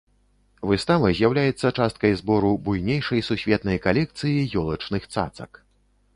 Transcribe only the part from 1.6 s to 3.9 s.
часткай збору буйнейшай сусветнай